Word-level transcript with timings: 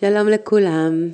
שלום 0.00 0.28
לכולם. 0.28 1.08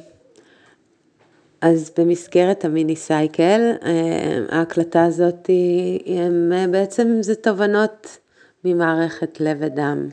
אז 1.60 1.90
במסגרת 1.98 2.64
המיני 2.64 2.96
סייקל, 2.96 3.72
אה, 3.84 4.38
ההקלטה 4.48 5.04
הזאת 5.04 5.46
היא, 5.46 6.20
הם, 6.20 6.52
אה, 6.54 6.66
בעצם 6.70 7.16
זה 7.20 7.34
תובנות 7.34 8.18
ממערכת 8.64 9.40
לב 9.40 9.56
ודם, 9.60 10.08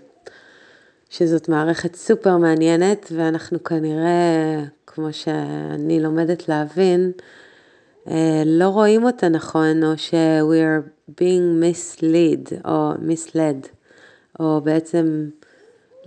שזאת 1.10 1.50
מערכת 1.50 1.96
סופר 1.96 2.38
מעניינת 2.38 3.12
ואנחנו 3.16 3.64
כנראה, 3.64 4.64
כמו 4.88 5.14
שאני 5.14 6.00
לומדת 6.00 6.50
להבין, 6.50 7.12
אה, 8.08 8.44
לא 8.46 8.68
רואים 8.68 9.04
אותה 9.04 9.30
נכון, 9.30 9.84
או 9.84 9.98
ש- 9.98 10.14
we 10.42 10.58
are 10.58 11.12
being 11.12 11.64
misled, 11.64 12.68
או 12.68 12.92
misled, 12.94 13.68
או 14.40 14.62
בעצם 14.62 15.30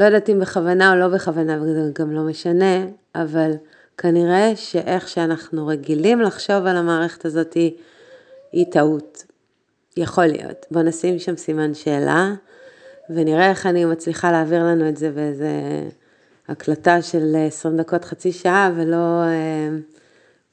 לא 0.01 0.05
יודעת 0.05 0.31
אם 0.31 0.41
בכוונה 0.41 0.93
או 0.93 0.97
לא 0.97 1.09
בכוונה, 1.09 1.59
וזה 1.63 1.91
גם 1.99 2.13
לא 2.13 2.23
משנה, 2.23 2.87
אבל 3.15 3.51
כנראה 3.99 4.53
שאיך 4.57 5.09
שאנחנו 5.09 5.67
רגילים 5.67 6.21
לחשוב 6.21 6.67
על 6.67 6.77
המערכת 6.77 7.25
הזאת 7.25 7.55
היא, 7.55 7.73
היא 8.53 8.67
טעות. 8.71 9.25
יכול 9.97 10.27
להיות. 10.27 10.67
בוא 10.71 10.83
נשים 10.83 11.19
שם 11.19 11.37
סימן 11.37 11.75
שאלה, 11.75 12.35
ונראה 13.11 13.51
איך 13.51 13.67
אני 13.67 13.85
מצליחה 13.85 14.33
להעביר 14.33 14.65
לנו 14.65 14.89
את 14.89 14.97
זה 14.97 15.11
באיזה 15.11 15.51
הקלטה 16.49 17.03
של 17.03 17.37
20 17.47 17.77
דקות, 17.77 18.05
חצי 18.05 18.33
שעה, 18.33 18.71
ולא... 18.77 19.23
אה, 19.23 19.69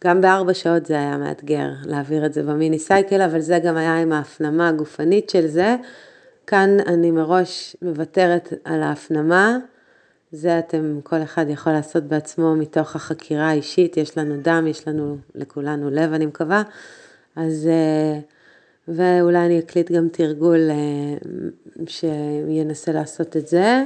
גם 0.03 0.21
בארבע 0.21 0.53
שעות 0.53 0.85
זה 0.85 0.93
היה 0.93 1.17
מאתגר 1.17 1.69
להעביר 1.85 2.25
את 2.25 2.33
זה 2.33 2.43
במיני 2.43 2.79
סייקל, 2.79 3.21
אבל 3.21 3.39
זה 3.39 3.59
גם 3.59 3.77
היה 3.77 3.97
עם 3.97 4.11
ההפנמה 4.11 4.69
הגופנית 4.69 5.29
של 5.29 5.47
זה. 5.47 5.75
כאן 6.47 6.77
אני 6.87 7.11
מראש 7.11 7.75
מוותרת 7.81 8.53
על 8.63 8.83
ההפנמה, 8.83 9.57
זה 10.31 10.59
אתם, 10.59 10.99
כל 11.03 11.23
אחד 11.23 11.45
יכול 11.49 11.73
לעשות 11.73 12.03
בעצמו 12.03 12.55
מתוך 12.55 12.95
החקירה 12.95 13.49
האישית, 13.49 13.97
יש 13.97 14.17
לנו 14.17 14.35
דם, 14.41 14.67
יש 14.67 14.87
לנו 14.87 15.17
לכולנו 15.35 15.89
לב, 15.89 16.13
אני 16.13 16.25
מקווה, 16.25 16.63
אז, 17.35 17.67
אה, 17.67 18.19
ואולי 18.87 19.45
אני 19.45 19.59
אקליט 19.59 19.91
גם 19.91 20.07
תרגול 20.09 20.69
אה, 20.69 21.17
שינסה 21.87 22.91
לעשות 22.91 23.37
את 23.37 23.47
זה. 23.47 23.83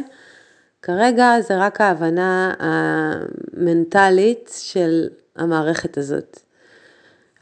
כרגע 0.81 1.41
זה 1.41 1.57
רק 1.57 1.81
ההבנה 1.81 2.53
המנטלית 2.59 4.51
של 4.57 5.07
המערכת 5.35 5.97
הזאת. 5.97 6.46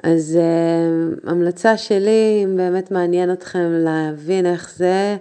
אז 0.04 0.40
אה, 0.40 1.30
המלצה 1.30 1.78
שלי, 1.78 2.42
אם 2.44 2.58
באמת 2.58 2.92
מעניין 2.92 3.32
אתכם 3.34 3.72
להבין 3.72 4.46
איך 4.46 4.74
זה, 4.76 5.18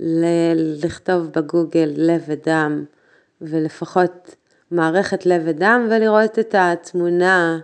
ל- 0.00 0.84
לכתוב 0.84 1.28
בגוגל 1.36 1.92
לב 1.96 2.22
ודם, 2.26 2.84
ולפחות 3.40 4.36
מערכת 4.70 5.26
לב 5.26 5.42
ודם, 5.44 5.88
ולראות 5.90 6.38
את 6.38 6.54
התמונה 6.58 7.58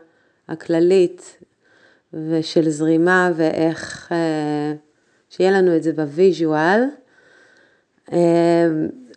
הכללית 0.49 1.39
ושל 2.13 2.71
זרימה 2.71 3.31
ואיך, 3.35 4.13
אה, 4.13 4.15
שיהיה 5.29 5.51
לנו 5.51 5.77
את 5.77 5.83
זה 5.83 5.93
ב 5.93 6.04
visual. 6.04 6.85
אה, 8.11 8.13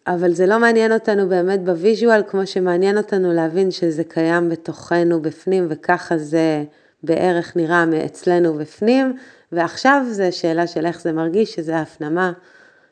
אבל 0.07 0.33
זה 0.33 0.45
לא 0.45 0.59
מעניין 0.59 0.91
אותנו 0.91 1.29
באמת 1.29 1.63
ב 1.63 1.70
visual, 1.70 2.21
כמו 2.27 2.47
שמעניין 2.47 2.97
אותנו 2.97 3.33
להבין 3.33 3.71
שזה 3.71 4.03
קיים 4.03 4.49
בתוכנו 4.49 5.21
בפנים, 5.21 5.67
וככה 5.69 6.17
זה 6.17 6.63
בערך 7.03 7.57
נראה 7.57 7.85
מאצלנו 7.85 8.53
בפנים, 8.53 9.17
ועכשיו 9.51 10.05
זה 10.09 10.31
שאלה 10.31 10.67
של 10.67 10.85
איך 10.85 11.01
זה 11.01 11.11
מרגיש, 11.11 11.53
שזה 11.53 11.77
ההפנמה 11.77 12.31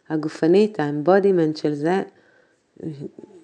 הגופנית, 0.10 0.80
האמבודימנט 0.80 1.58
של 1.58 1.74
זה, 1.74 2.02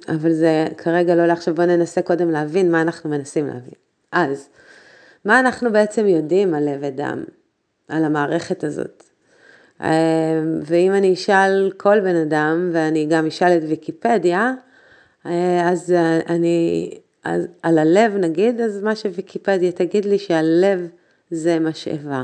אבל 0.08 0.34
זה 0.34 0.68
כרגע 0.78 1.16
לא 1.16 1.26
לעכשיו, 1.26 1.56
בואו 1.56 1.68
ננסה 1.68 2.02
קודם 2.02 2.32
להבין 2.32 2.72
מה 2.72 2.82
אנחנו 2.82 3.10
מנסים 3.10 3.48
להבין. 3.48 3.74
אז, 4.12 4.50
מה 5.26 5.40
אנחנו 5.40 5.72
בעצם 5.72 6.08
יודעים 6.08 6.54
על 6.54 6.64
לב 6.64 6.80
ודם, 6.82 7.24
על 7.88 8.06
המערכת 8.06 8.64
הזאת? 8.64 9.04
ואם 10.64 10.94
אני 10.94 11.14
אשאל 11.14 11.72
כל 11.78 12.00
בן 12.00 12.16
אדם, 12.16 12.70
ואני 12.74 13.06
גם 13.10 13.28
אשאל 13.28 13.58
את 13.58 13.64
ויקיפדיה, 13.68 14.54
אז 15.64 15.94
אני 16.30 16.90
אז 17.24 17.48
על 17.64 17.78
הלב 17.78 18.16
נגיד, 18.18 18.62
אז 18.62 18.82
מה 18.82 18.96
שוויקיפדיה 18.96 19.72
תגיד 19.72 20.06
לי 20.06 20.20
שהלב 20.20 20.88
זה 21.32 21.60
משאבה. 21.60 22.24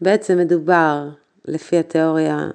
בעצם 0.00 0.38
מדובר, 0.38 1.08
לפי 1.44 1.78
התיאוריה 1.78 2.50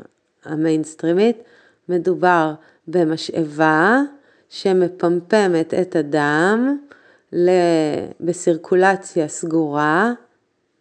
המיינסטרימית, 0.45 1.44
מדובר 1.90 2.53
במשאבה 2.88 4.01
שמפמפמת 4.50 5.73
את 5.73 5.95
הדם 5.95 6.78
בסירקולציה 8.19 9.28
סגורה, 9.28 10.11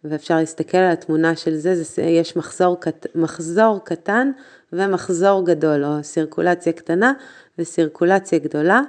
ואפשר 0.03 0.37
להסתכל 0.37 0.77
על 0.77 0.91
התמונה 0.91 1.35
של 1.35 1.55
זה, 1.55 1.83
זה 1.83 2.01
יש 2.01 2.35
מחזור, 2.37 2.77
מחזור 3.15 3.79
קטן 3.83 4.31
ומחזור 4.73 5.45
גדול, 5.45 5.85
או 5.85 6.03
סירקולציה 6.03 6.73
קטנה 6.73 7.13
וסירקולציה 7.59 8.39
גדולה. 8.39 8.81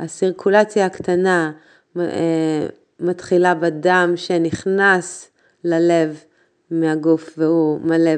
הסירקולציה 0.00 0.86
הקטנה 0.86 1.52
אה, 1.98 2.66
מתחילה 3.00 3.54
בדם 3.54 4.12
שנכנס 4.16 5.30
ללב 5.64 6.24
מהגוף 6.70 7.34
והוא 7.38 7.80
מלא 7.80 8.10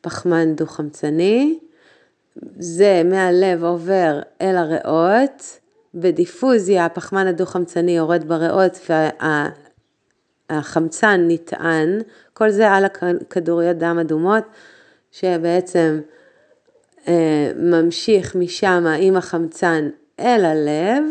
בפחמן 0.00 0.48
אה, 0.48 0.54
דו-חמצני. 0.54 1.58
זה 2.58 3.02
מהלב 3.04 3.64
עובר 3.64 4.20
אל 4.40 4.56
הריאות, 4.56 5.60
בדיפוזיה 5.94 6.84
הפחמן 6.84 7.26
הדו-חמצני 7.26 7.96
יורד 7.96 8.28
בריאות 8.28 8.90
והחמצן 10.50 11.24
נטען, 11.28 11.98
כל 12.32 12.50
זה 12.50 12.70
על 12.70 12.84
הכדוריות 12.84 13.76
דם 13.76 13.98
אדומות 14.00 14.44
שבעצם 15.12 16.00
ממשיך 17.56 18.36
משם 18.36 18.86
עם 19.00 19.16
החמצן 19.16 19.88
אל 20.20 20.44
הלב, 20.44 21.04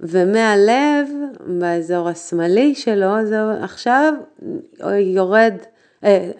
ומהלב, 0.00 1.08
באזור 1.46 2.08
השמאלי 2.08 2.74
שלו, 2.74 3.26
זה 3.26 3.38
עכשיו 3.62 4.14
יורד, 5.14 5.54
אה, 6.04 6.30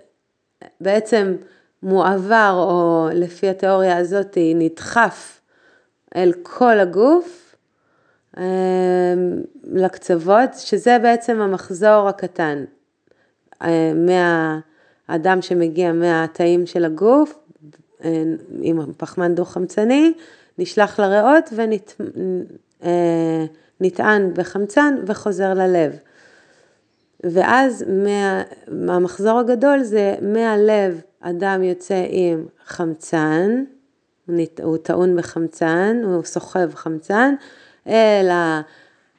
בעצם 0.81 1.37
מועבר, 1.83 2.53
או 2.57 3.09
לפי 3.15 3.49
התיאוריה 3.49 3.97
הזאת, 3.97 4.39
נדחף 4.55 5.41
אל 6.17 6.33
כל 6.43 6.79
הגוף, 6.79 7.57
אה, 8.39 8.43
לקצוות, 9.65 10.55
שזה 10.55 10.99
בעצם 10.99 11.41
המחזור 11.41 12.09
הקטן, 12.09 12.65
מהאדם 13.95 15.43
שמגיע 15.43 15.93
מהתאים 15.93 16.67
של 16.67 16.85
הגוף, 16.85 17.39
עם 18.61 18.93
פחמן 18.97 19.35
דו-חמצני, 19.35 20.13
נשלח 20.59 21.01
לריאות 21.01 21.53
ונטען 23.81 24.23
אה, 24.23 24.29
בחמצן 24.35 24.95
וחוזר 25.07 25.55
ללב. 25.55 25.93
ואז 27.25 27.85
מה, 27.89 28.43
מהמחזור 28.69 29.39
הגדול 29.39 29.83
זה 29.83 30.15
מהלב 30.23 31.01
אדם 31.21 31.63
יוצא 31.63 32.07
עם 32.09 32.47
חמצן, 32.67 33.65
הוא 34.63 34.77
טעון 34.77 35.17
בחמצן, 35.17 36.01
הוא 36.05 36.25
סוחב 36.25 36.75
חמצן, 36.75 37.35
אלא 37.87 38.35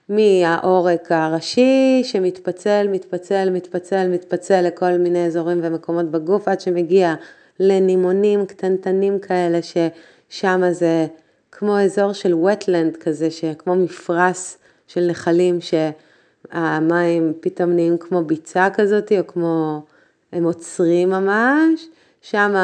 מהעורק 0.10 1.12
הראשי 1.12 2.02
שמתפצל, 2.04 2.88
מתפצל, 2.92 3.50
מתפצל, 3.50 4.08
מתפצל 4.08 4.62
לכל 4.62 4.92
מיני 4.92 5.26
אזורים 5.26 5.60
ומקומות 5.64 6.12
בגוף 6.12 6.48
עד 6.48 6.62
שמגיע 6.62 7.14
לנימונים 7.60 8.46
קטנטנים 8.46 9.20
כאלה 9.20 9.60
ששם 9.62 10.62
זה 10.72 11.08
כמו 11.52 11.80
אזור 11.80 12.14
של 12.14 12.34
wetland 12.34 12.98
כזה, 13.00 13.28
כמו 13.58 13.76
מפרש 13.76 14.58
של 14.88 15.08
נחלים 15.10 15.60
שהמים 15.62 17.34
פתאום 17.40 17.72
נהיים 17.72 17.98
כמו 17.98 18.24
ביצה 18.24 18.68
כזאת 18.74 19.12
או 19.12 19.28
כמו, 19.28 19.86
הם 20.32 20.44
עוצרים 20.44 21.10
ממש, 21.10 21.88
שם 22.22 22.56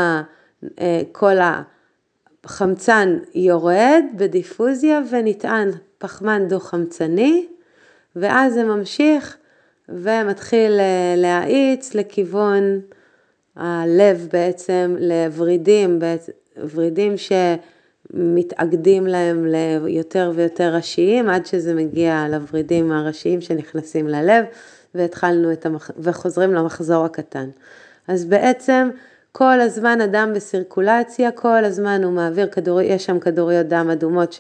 אה, 0.79 1.01
כל 1.11 1.35
החמצן 2.43 3.17
יורד 3.35 4.03
בדיפוזיה 4.15 5.01
ונטען 5.09 5.69
פחמן 5.97 6.47
דו-חמצני 6.47 7.47
ואז 8.15 8.53
זה 8.53 8.63
ממשיך 8.63 9.37
ומתחיל 9.89 10.79
אה, 10.79 11.13
להאיץ 11.17 11.95
לכיוון 11.95 12.79
הלב 13.55 14.27
בעצם 14.33 14.95
לוורידים, 14.99 15.99
ורידים 16.73 17.13
שמתאגדים 18.13 19.07
להם 19.07 19.45
ליותר 19.45 20.31
ויותר 20.35 20.75
ראשיים, 20.75 21.29
עד 21.29 21.45
שזה 21.45 21.73
מגיע 21.73 22.25
לוורידים 22.29 22.91
הראשיים 22.91 23.41
שנכנסים 23.41 24.07
ללב, 24.07 24.45
והתחלנו 24.95 25.51
את 25.51 25.65
המח... 25.65 25.91
וחוזרים 25.97 26.53
למחזור 26.53 27.05
הקטן. 27.05 27.49
אז 28.07 28.25
בעצם 28.25 28.89
כל 29.31 29.61
הזמן 29.61 30.01
הדם 30.01 30.31
בסירקולציה, 30.35 31.31
כל 31.31 31.65
הזמן 31.65 32.03
הוא 32.03 32.13
מעביר 32.13 32.47
כדוריות, 32.47 32.91
יש 32.91 33.05
שם 33.05 33.19
כדוריות 33.19 33.67
דם 33.67 33.89
אדומות 33.91 34.33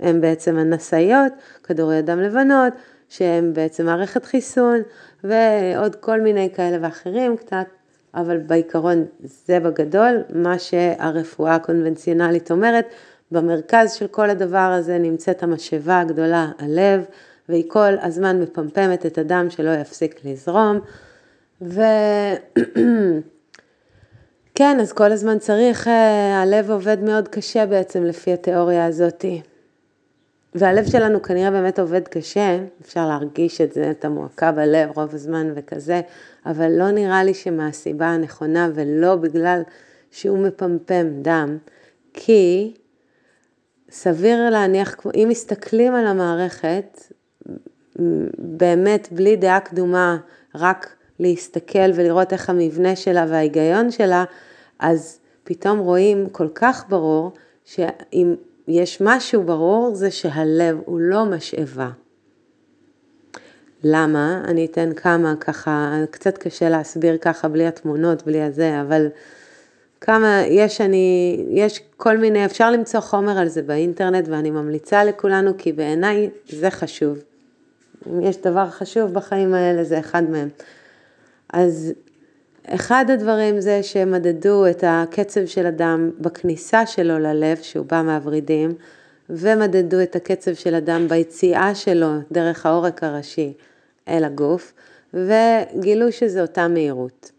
הם 0.00 0.20
בעצם 0.20 0.58
הנשאיות, 0.58 1.32
כדורי 1.62 2.02
דם 2.02 2.20
לבנות, 2.20 2.72
שהם 3.08 3.52
בעצם 3.52 3.86
מערכת 3.86 4.24
חיסון, 4.24 4.80
ועוד 5.24 5.96
כל 5.96 6.20
מיני 6.20 6.50
כאלה 6.54 6.78
ואחרים 6.80 7.36
קצת, 7.36 7.66
אבל 8.14 8.38
בעיקרון 8.38 9.04
זה 9.20 9.60
בגדול 9.60 10.22
מה 10.34 10.58
שהרפואה 10.58 11.54
הקונבנציונלית 11.54 12.50
אומרת. 12.50 12.86
במרכז 13.32 13.92
של 13.92 14.06
כל 14.06 14.30
הדבר 14.30 14.58
הזה 14.58 14.98
נמצאת 14.98 15.42
המשאבה 15.42 16.00
הגדולה, 16.00 16.50
הלב, 16.58 17.04
והיא 17.48 17.64
כל 17.68 17.92
הזמן 18.02 18.40
מפמפמת 18.40 19.06
את 19.06 19.18
הדם 19.18 19.46
שלא 19.50 19.70
יפסיק 19.70 20.20
לזרום. 20.24 20.80
וכן, 21.60 22.00
אז 24.80 24.92
כל 24.92 25.12
הזמן 25.12 25.38
צריך, 25.38 25.88
אה, 25.88 26.42
הלב 26.42 26.70
עובד 26.70 27.02
מאוד 27.02 27.28
קשה 27.28 27.66
בעצם 27.66 28.04
לפי 28.04 28.32
התיאוריה 28.32 28.86
הזאתי. 28.86 29.42
והלב 30.54 30.86
שלנו 30.86 31.22
כנראה 31.22 31.50
באמת 31.50 31.78
עובד 31.78 32.08
קשה, 32.08 32.58
אפשר 32.80 33.08
להרגיש 33.08 33.60
את 33.60 33.72
זה, 33.72 33.90
את 33.90 34.04
המועקה 34.04 34.52
בלב 34.52 34.90
רוב 34.96 35.14
הזמן 35.14 35.52
וכזה, 35.54 36.00
אבל 36.46 36.72
לא 36.78 36.90
נראה 36.90 37.24
לי 37.24 37.34
שמהסיבה 37.34 38.06
הנכונה 38.06 38.68
ולא 38.74 39.16
בגלל 39.16 39.62
שהוא 40.10 40.38
מפמפם 40.38 41.06
דם, 41.22 41.58
כי 42.12 42.74
סביר 43.90 44.50
להניח, 44.50 44.96
אם 45.14 45.26
מסתכלים 45.30 45.94
על 45.94 46.06
המערכת, 46.06 47.12
באמת 48.38 49.08
בלי 49.12 49.36
דעה 49.36 49.60
קדומה, 49.60 50.18
רק 50.54 50.96
להסתכל 51.18 51.90
ולראות 51.94 52.32
איך 52.32 52.50
המבנה 52.50 52.96
שלה 52.96 53.26
וההיגיון 53.28 53.90
שלה, 53.90 54.24
אז 54.78 55.20
פתאום 55.44 55.78
רואים 55.78 56.28
כל 56.28 56.48
כך 56.54 56.84
ברור 56.88 57.32
שאם 57.64 58.34
יש 58.68 59.00
משהו 59.00 59.42
ברור 59.42 59.94
זה 59.94 60.10
שהלב 60.10 60.78
הוא 60.84 61.00
לא 61.00 61.24
משאבה. 61.24 61.90
למה? 63.84 64.42
אני 64.44 64.66
אתן 64.66 64.94
כמה 64.94 65.34
ככה, 65.40 65.94
קצת 66.10 66.38
קשה 66.38 66.68
להסביר 66.68 67.16
ככה 67.16 67.48
בלי 67.48 67.66
התמונות, 67.66 68.26
בלי 68.26 68.42
הזה, 68.42 68.80
אבל 68.80 69.08
כמה, 70.00 70.42
יש 70.48 70.80
אני, 70.80 71.36
יש 71.50 71.80
כל 71.96 72.16
מיני, 72.16 72.44
אפשר 72.44 72.70
למצוא 72.70 73.00
חומר 73.00 73.38
על 73.38 73.48
זה 73.48 73.62
באינטרנט 73.62 74.28
ואני 74.28 74.50
ממליצה 74.50 75.04
לכולנו 75.04 75.52
כי 75.58 75.72
בעיניי 75.72 76.30
זה 76.48 76.70
חשוב. 76.70 77.18
אם 78.06 78.20
יש 78.22 78.36
דבר 78.36 78.70
חשוב 78.70 79.12
בחיים 79.12 79.54
האלה 79.54 79.84
זה 79.84 79.98
אחד 79.98 80.30
מהם. 80.30 80.48
אז 81.52 81.92
אחד 82.66 83.04
הדברים 83.08 83.60
זה 83.60 83.82
שמדדו 83.82 84.66
את 84.66 84.84
הקצב 84.86 85.46
של 85.46 85.66
הדם 85.66 86.10
בכניסה 86.18 86.86
שלו 86.86 87.18
ללב, 87.18 87.56
שהוא 87.62 87.86
בא 87.86 88.02
מהוורידים, 88.02 88.74
ומדדו 89.30 90.02
את 90.02 90.16
הקצב 90.16 90.54
של 90.54 90.74
הדם 90.74 91.06
ביציאה 91.08 91.74
שלו 91.74 92.10
דרך 92.32 92.66
העורק 92.66 93.04
הראשי 93.04 93.52
אל 94.08 94.24
הגוף, 94.24 94.72
וגילו 95.14 96.12
שזה 96.12 96.42
אותה 96.42 96.68
מהירות. 96.68 97.30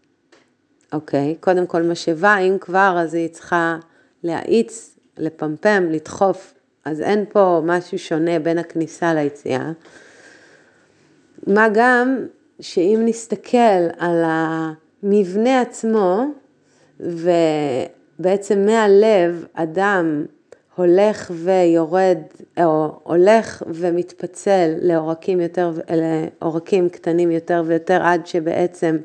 אוקיי, 0.92 1.34
קודם 1.40 1.66
כל 1.66 1.82
משאבה, 1.82 2.38
אם 2.38 2.56
כבר, 2.60 2.96
אז 2.98 3.14
היא 3.14 3.28
צריכה 3.28 3.78
להאיץ, 4.22 4.96
לפמפם, 5.18 5.84
לדחוף, 5.90 6.54
אז 6.84 7.00
אין 7.00 7.24
פה 7.28 7.60
משהו 7.64 7.98
שונה 7.98 8.38
בין 8.38 8.58
הכניסה 8.58 9.14
ליציאה. 9.14 9.72
מה 11.46 11.68
גם 11.74 12.26
שאם 12.60 13.00
נסתכל 13.04 13.88
על 13.98 14.24
המבנה 15.02 15.60
עצמו, 15.60 16.24
ובעצם 17.00 18.66
מהלב 18.66 19.46
אדם 19.52 20.24
הולך 20.76 21.30
ויורד, 21.34 22.18
או 22.64 23.00
הולך 23.02 23.62
ומתפצל 23.66 24.74
לעורקים 24.80 25.40
יותר, 25.40 25.72
לעורקים 25.90 26.88
קטנים 26.88 27.30
יותר 27.30 27.62
ויותר, 27.66 28.02
עד 28.02 28.26
שבעצם 28.26 28.96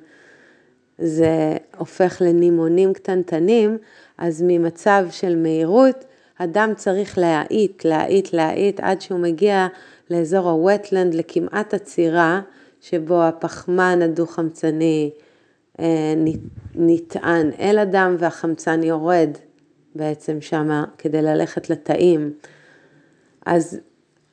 זה 0.97 1.57
הופך 1.77 2.21
לנימונים 2.25 2.93
קטנטנים, 2.93 3.77
אז 4.17 4.43
ממצב 4.47 5.05
של 5.11 5.35
מהירות, 5.35 6.05
אדם 6.37 6.73
צריך 6.75 7.17
להאיט, 7.17 7.85
להאיט, 7.85 8.33
להאיט, 8.33 8.79
עד 8.79 9.01
שהוא 9.01 9.19
מגיע 9.19 9.67
לאזור 10.09 10.49
הווטלנד, 10.49 11.13
לכמעט 11.13 11.73
עצירה, 11.73 12.41
שבו 12.81 13.23
הפחמן 13.23 14.01
הדו-חמצני 14.01 15.11
נטען 16.75 17.51
אל 17.59 17.79
הדם 17.79 18.15
והחמצן 18.19 18.83
יורד 18.83 19.29
בעצם 19.95 20.41
שמה 20.41 20.85
כדי 20.97 21.21
ללכת 21.21 21.69
לתאים. 21.69 22.33
אז, 23.45 23.79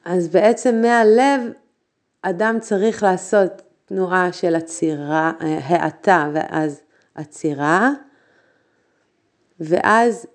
אז 0.05 0.29
בעצם 0.29 0.82
מהלב 0.82 1.52
אדם 2.23 2.56
צריך 2.61 3.02
לעשות 3.02 3.62
תנועה 3.85 4.32
של 4.32 4.55
עצירה, 4.55 5.32
אה, 5.41 5.58
האטה 5.62 6.31
ואז 6.32 6.81
עצירה, 7.14 7.90
ואז 9.61 10.26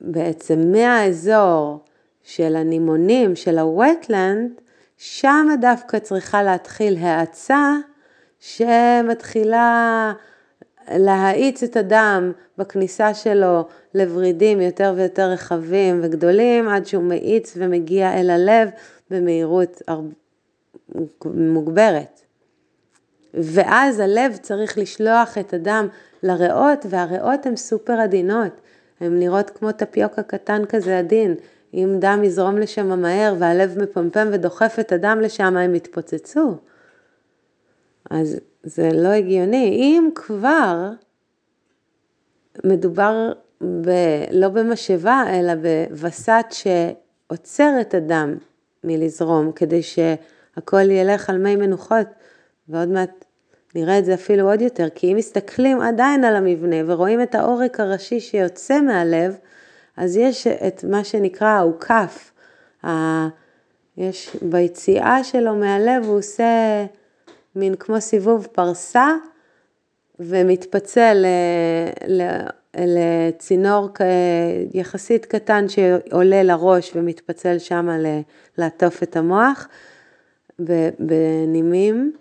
בעצם 0.00 0.72
מהאזור 0.72 1.84
של 2.22 2.56
הנימונים 2.56 3.36
של 3.36 3.58
הווטלנד, 3.58 4.50
שם 4.96 5.48
דווקא 5.60 5.98
צריכה 5.98 6.42
להתחיל 6.42 6.96
האצה 7.00 7.72
שמתחילה 8.40 10.12
להאיץ 10.90 11.62
את 11.62 11.76
הדם 11.76 12.32
בכניסה 12.58 13.14
שלו 13.14 13.66
לוורידים 13.94 14.60
יותר 14.60 14.94
ויותר 14.96 15.30
רחבים 15.30 16.00
וגדולים, 16.02 16.68
עד 16.68 16.86
שהוא 16.86 17.04
מאיץ 17.04 17.54
ומגיע 17.56 18.20
אל 18.20 18.30
הלב 18.30 18.68
במהירות 19.10 19.82
מוגברת. 21.24 22.20
ואז 23.34 24.00
הלב 24.00 24.36
צריך 24.42 24.78
לשלוח 24.78 25.38
את 25.38 25.54
הדם 25.54 25.88
לריאות, 26.22 26.86
והריאות 26.88 27.46
הן 27.46 27.56
סופר 27.56 27.92
עדינות, 27.92 28.60
הן 29.00 29.18
נראות 29.18 29.50
כמו 29.50 29.72
טפיוקה 29.72 30.22
קטן 30.22 30.64
כזה 30.64 30.98
עדין. 30.98 31.34
אם 31.74 31.96
דם 31.98 32.20
יזרום 32.24 32.58
לשם 32.58 33.00
מהר 33.00 33.34
והלב 33.38 33.82
מפמפם 33.82 34.28
ודוחף 34.32 34.76
את 34.80 34.92
הדם 34.92 35.18
לשם, 35.22 35.56
הם 35.56 35.74
יתפוצצו. 35.74 36.54
אז 38.10 38.40
זה 38.66 38.90
לא 38.92 39.08
הגיוני. 39.08 39.70
אם 39.76 40.08
כבר 40.14 40.90
מדובר 42.64 43.32
ב, 43.60 43.90
לא 44.30 44.48
במשאבה, 44.48 45.24
אלא 45.28 45.52
בווסת 45.54 46.46
שעוצר 46.50 47.70
את 47.80 47.94
הדם 47.94 48.34
מלזרום, 48.84 49.52
כדי 49.52 49.82
שהכל 49.82 50.90
ילך 50.90 51.30
על 51.30 51.38
מי 51.38 51.56
מנוחות, 51.56 52.06
ועוד 52.68 52.88
מעט 52.88 53.24
נראה 53.74 53.98
את 53.98 54.04
זה 54.04 54.14
אפילו 54.14 54.50
עוד 54.50 54.60
יותר, 54.60 54.88
כי 54.94 55.12
אם 55.12 55.16
מסתכלים 55.16 55.80
עדיין 55.80 56.24
על 56.24 56.36
המבנה 56.36 56.76
ורואים 56.86 57.22
את 57.22 57.34
העורק 57.34 57.80
הראשי 57.80 58.20
שיוצא 58.20 58.80
מהלב, 58.80 59.38
אז 59.96 60.16
יש 60.16 60.46
את 60.46 60.84
מה 60.84 61.04
שנקרא 61.04 61.48
האוכף. 61.48 62.32
יש 63.96 64.36
ביציאה 64.42 65.24
שלו 65.24 65.54
מהלב, 65.54 66.04
הוא 66.04 66.18
עושה 66.18 66.84
מין 67.56 67.74
כמו 67.74 68.00
סיבוב 68.00 68.46
פרסה 68.52 69.14
ומתפצל 70.18 71.24
לצינור 72.78 73.88
יחסית 74.74 75.26
קטן 75.26 75.68
שעולה 75.68 76.42
לראש 76.42 76.92
ומתפצל 76.94 77.58
שם 77.58 77.88
לעטוף 78.58 79.02
את 79.02 79.16
המוח 79.16 79.68
בנימים. 80.98 82.12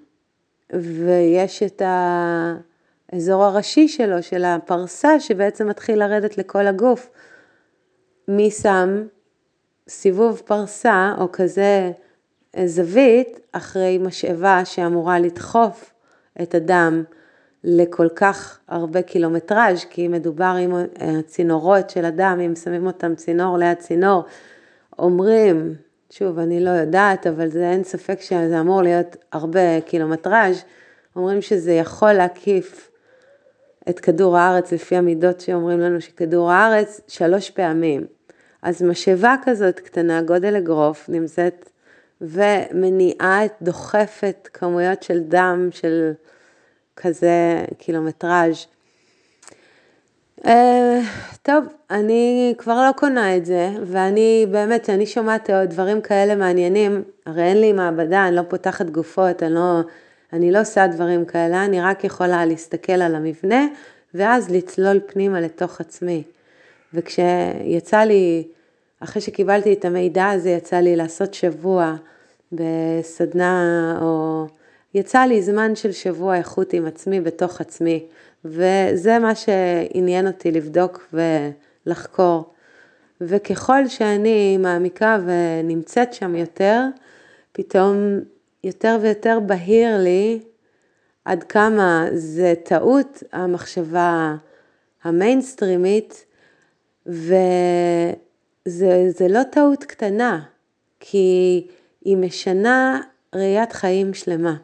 ויש 0.73 1.63
את 1.63 1.81
האזור 1.85 3.43
הראשי 3.43 3.87
שלו, 3.87 4.23
של 4.23 4.45
הפרסה, 4.45 5.19
שבעצם 5.19 5.67
מתחיל 5.67 5.99
לרדת 5.99 6.37
לכל 6.37 6.67
הגוף. 6.67 7.09
מי 8.27 8.51
שם 8.51 9.03
סיבוב 9.89 10.41
פרסה 10.45 11.13
או 11.19 11.31
כזה 11.31 11.91
זווית 12.65 13.39
אחרי 13.51 13.97
משאבה 13.97 14.65
שאמורה 14.65 15.19
לדחוף 15.19 15.93
את 16.41 16.55
הדם 16.55 17.03
לכל 17.63 18.07
כך 18.15 18.59
הרבה 18.67 19.01
קילומטראז', 19.01 19.85
כי 19.89 20.07
מדובר 20.07 20.55
עם 20.59 20.73
הצינורות 20.99 21.89
של 21.89 22.05
הדם, 22.05 22.39
אם 22.45 22.55
שמים 22.55 22.87
אותם 22.87 23.15
צינור 23.15 23.57
ליד 23.57 23.77
צינור, 23.77 24.23
אומרים 24.99 25.75
שוב, 26.09 26.39
אני 26.39 26.59
לא 26.59 26.69
יודעת, 26.69 27.27
אבל 27.27 27.49
זה 27.49 27.69
אין 27.69 27.83
ספק 27.83 28.21
שזה 28.21 28.59
אמור 28.59 28.81
להיות 28.81 29.15
הרבה 29.31 29.81
קילומטראז', 29.81 30.63
אומרים 31.15 31.41
שזה 31.41 31.71
יכול 31.71 32.13
להקיף 32.13 32.91
את 33.89 33.99
כדור 33.99 34.37
הארץ 34.37 34.73
לפי 34.73 34.95
המידות 34.95 35.39
שאומרים 35.39 35.79
לנו 35.79 36.01
שכדור 36.01 36.51
הארץ 36.51 37.01
שלוש 37.07 37.49
פעמים. 37.49 38.05
אז 38.61 38.83
משאבה 38.83 39.35
כזאת 39.43 39.79
קטנה, 39.79 40.21
גודל 40.21 40.55
אגרוף, 40.55 41.09
נמצאת 41.09 41.69
ומניעה, 42.21 43.41
דוחפת 43.61 44.49
כמויות 44.53 45.03
של 45.03 45.19
דם 45.19 45.69
של 45.71 46.11
כזה 46.95 47.65
קילומטראז'. 47.77 48.65
אה, 50.45 50.99
טוב, 51.43 51.65
אני 51.91 52.53
כבר 52.57 52.87
לא 52.87 52.91
קונה 52.91 53.37
את 53.37 53.45
זה, 53.45 53.69
ואני 53.85 54.45
באמת, 54.51 54.89
אני 54.89 55.05
שומעת 55.05 55.49
עוד 55.49 55.69
דברים 55.69 56.01
כאלה 56.01 56.35
מעניינים, 56.35 57.03
הרי 57.25 57.43
אין 57.43 57.61
לי 57.61 57.73
מעבדה, 57.73 58.27
אני 58.27 58.35
לא 58.35 58.41
פותחת 58.47 58.89
גופות, 58.89 59.43
אני 59.43 59.53
לא, 59.53 59.79
אני 60.33 60.51
לא 60.51 60.61
עושה 60.61 60.87
דברים 60.87 61.25
כאלה, 61.25 61.65
אני 61.65 61.81
רק 61.81 62.03
יכולה 62.03 62.45
להסתכל 62.45 62.93
על 62.93 63.15
המבנה, 63.15 63.65
ואז 64.13 64.49
לצלול 64.51 64.99
פנימה 65.05 65.41
לתוך 65.41 65.81
עצמי. 65.81 66.23
וכשיצא 66.93 67.97
לי, 67.97 68.47
אחרי 68.99 69.21
שקיבלתי 69.21 69.73
את 69.73 69.85
המידע 69.85 70.29
הזה, 70.29 70.49
יצא 70.49 70.75
לי 70.75 70.95
לעשות 70.95 71.33
שבוע 71.33 71.95
בסדנה, 72.51 73.97
או 74.01 74.45
יצא 74.93 75.19
לי 75.19 75.41
זמן 75.41 75.75
של 75.75 75.91
שבוע 75.91 76.35
איכות 76.35 76.73
עם 76.73 76.85
עצמי 76.85 77.21
בתוך 77.21 77.61
עצמי. 77.61 78.05
וזה 78.45 79.19
מה 79.19 79.35
שעניין 79.35 80.27
אותי 80.27 80.51
לבדוק 80.51 81.13
ולחקור. 81.13 82.53
וככל 83.21 83.87
שאני 83.87 84.57
מעמיקה 84.57 85.17
ונמצאת 85.25 86.13
שם 86.13 86.35
יותר, 86.35 86.81
פתאום 87.51 88.19
יותר 88.63 88.97
ויותר 89.01 89.39
בהיר 89.45 89.97
לי 89.97 90.39
עד 91.25 91.43
כמה 91.43 92.05
זה 92.13 92.53
טעות 92.63 93.23
המחשבה 93.31 94.35
המיינסטרימית, 95.03 96.25
וזה 98.67 99.27
לא 99.29 99.43
טעות 99.43 99.83
קטנה, 99.83 100.43
כי 100.99 101.67
היא 102.05 102.17
משנה 102.17 103.01
ראיית 103.35 103.73
חיים 103.73 104.13
שלמה. 104.13 104.55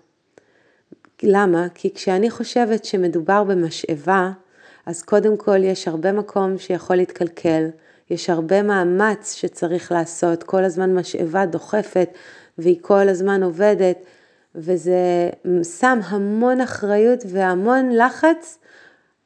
למה? 1.23 1.67
כי 1.73 1.93
כשאני 1.93 2.29
חושבת 2.29 2.85
שמדובר 2.85 3.43
במשאבה, 3.43 4.31
אז 4.85 5.03
קודם 5.03 5.37
כל 5.37 5.63
יש 5.63 5.87
הרבה 5.87 6.11
מקום 6.11 6.57
שיכול 6.57 6.95
להתקלקל, 6.95 7.67
יש 8.09 8.29
הרבה 8.29 8.63
מאמץ 8.63 9.33
שצריך 9.33 9.91
לעשות, 9.91 10.43
כל 10.43 10.63
הזמן 10.63 10.93
משאבה 10.95 11.45
דוחפת 11.45 12.09
והיא 12.57 12.77
כל 12.81 13.09
הזמן 13.09 13.43
עובדת, 13.43 13.97
וזה 14.55 15.29
שם 15.79 15.99
המון 16.03 16.61
אחריות 16.61 17.23
והמון 17.27 17.91
לחץ 17.91 18.57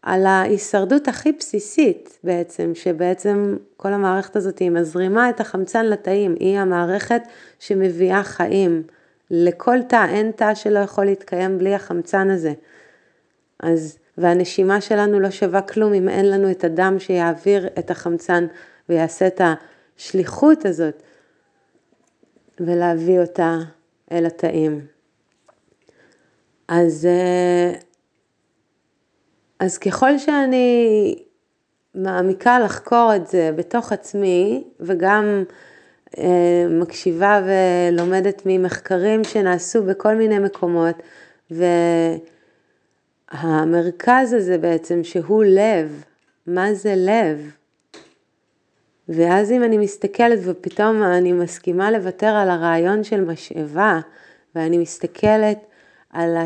על 0.05 0.25
ההישרדות 0.25 1.07
הכי 1.07 1.31
בסיסית 1.31 2.19
בעצם, 2.23 2.71
שבעצם 2.75 3.57
כל 3.77 3.93
המערכת 3.93 4.35
הזאת 4.35 4.59
היא 4.59 4.71
מזרימה 4.71 5.29
את 5.29 5.39
החמצן 5.39 5.85
לתאים, 5.85 6.35
היא 6.39 6.59
המערכת 6.59 7.21
שמביאה 7.59 8.23
חיים. 8.23 8.83
לכל 9.31 9.77
תא, 9.89 10.05
אין 10.09 10.31
תא 10.31 10.55
שלא 10.55 10.79
יכול 10.79 11.05
להתקיים 11.05 11.57
בלי 11.57 11.75
החמצן 11.75 12.29
הזה. 12.29 12.53
אז, 13.59 13.97
והנשימה 14.17 14.81
שלנו 14.81 15.19
לא 15.19 15.29
שווה 15.29 15.61
כלום 15.61 15.93
אם 15.93 16.09
אין 16.09 16.31
לנו 16.31 16.51
את 16.51 16.63
הדם 16.63 16.95
שיעביר 16.99 17.67
את 17.79 17.91
החמצן 17.91 18.45
ויעשה 18.89 19.27
את 19.27 19.41
השליחות 19.97 20.65
הזאת 20.65 21.03
ולהביא 22.59 23.19
אותה 23.19 23.57
אל 24.11 24.25
התאים. 24.25 24.85
אז, 26.67 27.05
אה, 27.05 27.73
אז 29.59 29.77
ככל 29.77 30.17
שאני 30.17 31.15
מעמיקה 31.95 32.59
לחקור 32.59 33.11
את 33.15 33.27
זה 33.27 33.51
בתוך 33.55 33.91
עצמי 33.91 34.63
וגם 34.79 35.43
אה, 36.17 36.67
מקשיבה 36.69 37.41
ולומדת 37.45 38.41
ממחקרים 38.45 39.23
שנעשו 39.23 39.83
בכל 39.83 40.15
מיני 40.15 40.39
מקומות, 40.39 40.95
והמרכז 43.31 44.33
הזה 44.33 44.57
בעצם 44.57 45.03
שהוא 45.03 45.43
לב, 45.43 46.03
מה 46.47 46.73
זה 46.73 46.93
לב? 46.97 47.51
ואז 49.09 49.51
אם 49.51 49.63
אני 49.63 49.77
מסתכלת 49.77 50.39
ופתאום 50.43 51.03
אני 51.03 51.31
מסכימה 51.31 51.91
לוותר 51.91 52.27
על 52.27 52.49
הרעיון 52.49 53.03
של 53.03 53.23
משאבה, 53.23 53.99
ואני 54.55 54.77
מסתכלת 54.77 55.65
על, 56.09 56.37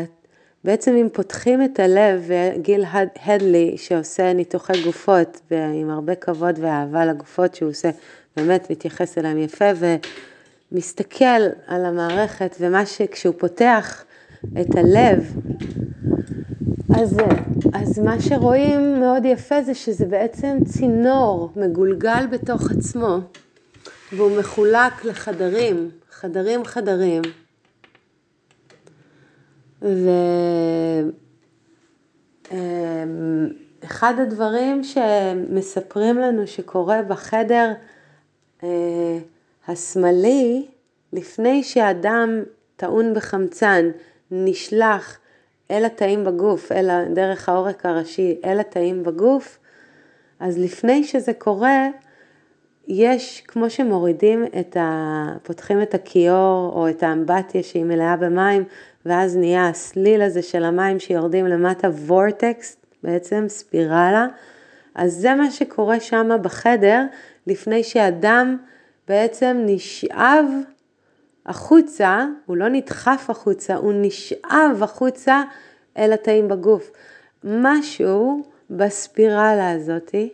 בעצם 0.64 0.96
אם 0.96 1.08
פותחים 1.12 1.64
את 1.64 1.80
הלב, 1.80 2.24
וגיל 2.26 2.84
הדלי 3.24 3.74
שעושה 3.76 4.32
ניתוחי 4.32 4.82
גופות, 4.84 5.40
ועם 5.50 5.90
הרבה 5.90 6.14
כבוד 6.14 6.58
ואהבה 6.60 7.04
לגופות 7.04 7.54
שהוא 7.54 7.70
עושה, 7.70 7.90
באמת 8.36 8.70
מתייחס 8.70 9.18
אליהם 9.18 9.38
יפה 9.38 9.64
ומסתכל 10.72 11.24
על 11.66 11.84
המערכת 11.84 12.56
ומה 12.60 12.86
שכשהוא 12.86 13.34
פותח 13.38 14.04
את 14.60 14.76
הלב, 14.76 15.34
אז, 16.96 17.16
אז 17.72 17.98
מה 17.98 18.20
שרואים 18.20 19.00
מאוד 19.00 19.24
יפה 19.24 19.62
זה 19.62 19.74
שזה 19.74 20.06
בעצם 20.06 20.58
צינור 20.64 21.50
מגולגל 21.56 22.26
בתוך 22.30 22.70
עצמו 22.70 23.18
והוא 24.12 24.38
מחולק 24.38 25.04
לחדרים, 25.04 25.90
חדרים 26.10 26.64
חדרים. 26.64 27.22
ואחד 33.82 34.14
הדברים 34.18 34.84
שמספרים 34.84 36.18
לנו 36.18 36.46
שקורה 36.46 37.02
בחדר 37.02 37.72
אה, 38.62 39.18
השמאלי, 39.68 40.66
לפני 41.12 41.62
שאדם 41.62 42.42
טעון 42.76 43.14
בחמצן 43.14 43.90
נשלח 44.30 45.18
אל 45.70 45.84
התאים 45.84 46.24
בגוף, 46.24 46.72
אל 46.72 47.14
דרך 47.14 47.48
העורק 47.48 47.86
הראשי, 47.86 48.40
אל 48.44 48.60
התאים 48.60 49.02
בגוף, 49.02 49.58
אז 50.40 50.58
לפני 50.58 51.04
שזה 51.04 51.32
קורה, 51.32 51.88
יש, 52.92 53.42
כמו 53.48 53.70
שמורידים 53.70 54.44
את 54.60 54.76
ה... 54.76 55.24
פותחים 55.42 55.82
את 55.82 55.94
הכיור 55.94 56.72
או 56.74 56.88
את 56.88 57.02
האמבטיה 57.02 57.62
שהיא 57.62 57.84
מלאה 57.84 58.16
במים, 58.16 58.64
ואז 59.06 59.36
נהיה 59.36 59.68
הסליל 59.68 60.22
הזה 60.22 60.42
של 60.42 60.64
המים 60.64 60.98
שיורדים 60.98 61.46
למטה, 61.46 61.88
וורטקס, 61.88 62.76
בעצם 63.02 63.44
ספירלה, 63.48 64.26
אז 64.94 65.12
זה 65.12 65.34
מה 65.34 65.50
שקורה 65.50 66.00
שם 66.00 66.30
בחדר, 66.42 67.02
לפני 67.46 67.84
שאדם 67.84 68.56
בעצם 69.08 69.62
נשאב 69.66 70.44
החוצה, 71.46 72.26
הוא 72.46 72.56
לא 72.56 72.68
נדחף 72.68 73.26
החוצה, 73.28 73.74
הוא 73.74 73.92
נשאב 73.96 74.82
החוצה 74.82 75.42
אל 75.96 76.12
התאים 76.12 76.48
בגוף. 76.48 76.90
משהו 77.44 78.42
בספירלה 78.70 79.72
הזאתי, 79.72 80.32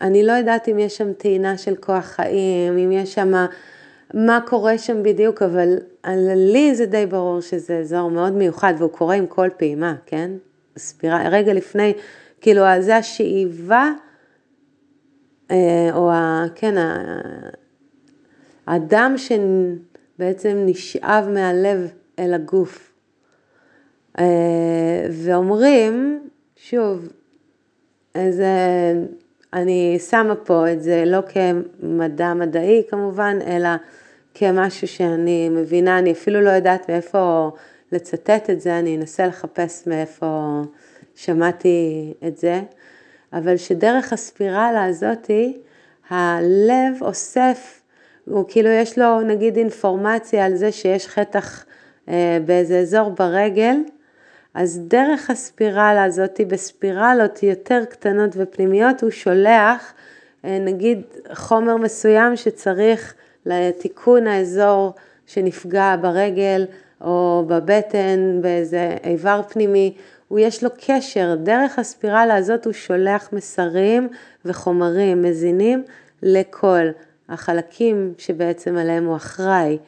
אני 0.00 0.22
לא 0.22 0.32
יודעת 0.32 0.68
אם 0.68 0.78
יש 0.78 0.96
שם 0.96 1.12
טעינה 1.12 1.58
של 1.58 1.76
כוח 1.76 2.04
חיים, 2.04 2.78
אם 2.78 2.92
יש 2.92 3.14
שם, 3.14 3.32
מה 4.14 4.40
קורה 4.46 4.78
שם 4.78 5.02
בדיוק, 5.02 5.42
אבל 5.42 5.78
לי 6.36 6.74
זה 6.74 6.86
די 6.86 7.06
ברור 7.06 7.40
שזה 7.40 7.78
אזור 7.78 8.10
מאוד 8.10 8.32
מיוחד 8.32 8.74
והוא 8.78 8.90
קורה 8.90 9.14
עם 9.14 9.26
כל 9.26 9.48
פעימה, 9.56 9.94
כן? 10.06 10.30
ספירה, 10.78 11.28
רגע 11.28 11.52
לפני, 11.52 11.92
כאילו 12.40 12.62
זה 12.80 12.96
השאיבה 12.96 13.90
אה, 15.50 15.88
או 15.92 16.10
ה, 16.10 16.44
כן, 16.54 16.74
הדם 18.66 19.14
שבעצם 19.16 20.62
נשאב 20.66 21.28
מהלב 21.28 21.90
אל 22.18 22.34
הגוף. 22.34 22.92
אה, 24.18 25.06
ואומרים, 25.10 26.20
שוב, 26.56 27.08
איזה, 28.16 28.46
אני 29.52 29.98
שמה 30.10 30.34
פה 30.34 30.72
את 30.72 30.82
זה 30.82 31.04
לא 31.06 31.18
כמדע 31.20 32.34
מדעי 32.34 32.82
כמובן, 32.88 33.38
אלא 33.46 33.68
כמשהו 34.34 34.88
שאני 34.88 35.48
מבינה, 35.48 35.98
אני 35.98 36.12
אפילו 36.12 36.40
לא 36.40 36.50
יודעת 36.50 36.90
מאיפה 36.90 37.50
לצטט 37.92 38.50
את 38.50 38.60
זה, 38.60 38.78
אני 38.78 38.96
אנסה 38.96 39.26
לחפש 39.26 39.86
מאיפה 39.86 40.60
שמעתי 41.14 42.12
את 42.26 42.38
זה. 42.38 42.62
אבל 43.32 43.56
שדרך 43.56 44.12
הספירלה 44.12 44.84
הזאתי, 44.84 45.58
הלב 46.10 46.94
אוסף, 47.00 47.80
הוא 48.24 48.44
כאילו 48.48 48.68
יש 48.68 48.98
לו 48.98 49.20
נגיד 49.20 49.56
אינפורמציה 49.56 50.44
על 50.44 50.56
זה 50.56 50.72
שיש 50.72 51.08
חטח 51.08 51.64
אה, 52.08 52.38
באיזה 52.44 52.78
אזור 52.78 53.10
ברגל, 53.10 53.76
אז 54.56 54.80
דרך 54.88 55.30
הספירלה 55.30 56.04
הזאתי, 56.04 56.44
בספירלות 56.44 57.42
יותר 57.42 57.84
קטנות 57.90 58.30
ופנימיות, 58.36 59.02
הוא 59.02 59.10
שולח 59.10 59.92
אה, 60.44 60.58
נגיד 60.58 61.02
חומר 61.34 61.76
מסוים 61.76 62.36
שצריך 62.36 63.14
לתיקון 63.46 64.26
האזור 64.26 64.94
שנפגע 65.26 65.96
ברגל 66.00 66.66
או 67.00 67.44
בבטן, 67.46 68.38
באיזה 68.40 68.96
איבר 69.04 69.40
פנימי, 69.48 69.94
הוא 70.28 70.38
יש 70.38 70.64
לו 70.64 70.70
קשר, 70.86 71.34
דרך 71.42 71.78
הספירלה 71.78 72.36
הזאת 72.36 72.64
הוא 72.64 72.72
שולח 72.72 73.28
מסרים 73.32 74.08
וחומרים 74.44 75.22
מזינים 75.22 75.84
לכל 76.22 76.86
החלקים 77.28 78.14
שבעצם 78.18 78.76
עליהם 78.76 79.04
הוא 79.04 79.16
אחראי. 79.16 79.78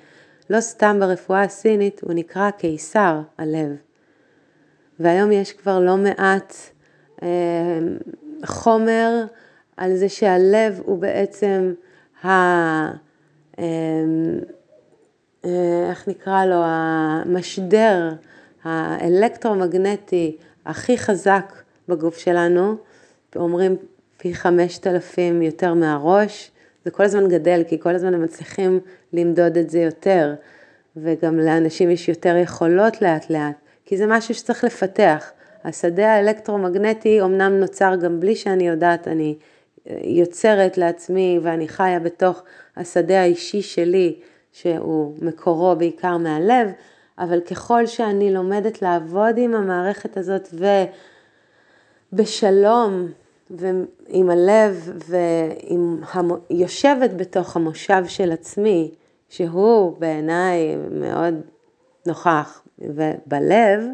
לא 0.51 0.61
סתם 0.61 0.97
ברפואה 1.01 1.43
הסינית 1.43 2.01
הוא 2.03 2.15
נקרא 2.15 2.51
קיסר 2.51 3.21
הלב. 3.39 3.88
והיום 5.01 5.33
יש 5.33 5.53
כבר 5.53 5.81
לא 5.81 5.97
מעט 5.97 6.55
חומר 8.45 9.25
על 9.77 9.97
זה 9.97 10.09
שהלב 10.09 10.81
הוא 10.85 10.99
בעצם 10.99 11.75
ה... 12.25 12.29
איך 15.89 16.09
נקרא 16.09 16.45
לו? 16.45 16.61
המשדר 16.65 18.11
האלקטרומגנטי 18.65 20.37
הכי 20.67 20.99
חזק 20.99 21.53
בגוף 21.89 22.19
שלנו, 22.19 22.77
אומרים 23.37 23.77
פי 24.17 24.35
חמשת 24.35 24.87
אלפים 24.87 25.43
יותר 25.43 25.75
מהראש, 25.75 26.51
זה 26.85 26.91
כל 26.91 27.03
הזמן 27.03 27.29
גדל, 27.29 27.63
כי 27.69 27.81
כל 27.81 27.95
הזמן 27.95 28.15
הם 28.15 28.23
מצליחים 28.23 28.81
למדוד 29.13 29.57
את 29.57 29.71
זה 29.71 29.79
יותר, 29.79 30.35
וגם 30.97 31.39
לאנשים 31.39 31.91
יש 31.91 32.09
יותר 32.09 32.37
יכולות 32.37 33.03
לאט 33.03 33.31
לאט, 33.31 33.55
כי 33.89 33.97
זה 33.97 34.07
משהו 34.07 34.35
שצריך 34.35 34.65
לפתח. 34.65 35.33
השדה 35.65 36.13
האלקטרומגנטי 36.13 37.23
אמנם 37.23 37.61
נוצר 37.61 37.95
גם 38.03 38.21
בלי 38.21 38.37
שאני 38.37 38.69
יודעת, 38.69 39.09
אני 39.09 39.37
יוצרת 40.05 40.79
לעצמי 40.79 41.39
ואני 41.43 41.69
חיה 41.69 42.01
בתוך 42.01 42.43
השדה 42.77 43.21
האישי 43.21 43.63
שלי, 43.63 44.17
שהוא 44.53 45.15
מקורו 45.23 45.77
בעיקר 45.77 46.17
מהלב, 46.17 46.71
אבל 47.19 47.41
ככל 47.41 47.87
שאני 47.87 48.35
לומדת 48.35 48.83
לעבוד 48.83 49.39
עם 49.39 49.55
המערכת 49.55 50.17
הזאת 50.17 50.49
ובשלום 52.13 53.09
ועם 53.51 54.31
הלב 54.31 54.91
ויושבת 56.51 57.11
בתוך 57.17 57.57
המושב 57.57 58.03
של 58.07 58.33
עצמי, 58.33 58.91
שהוא 59.29 59.97
בעיניי 59.99 60.77
מאוד 60.91 61.35
נוכח 62.07 62.63
ובלב, 62.81 63.85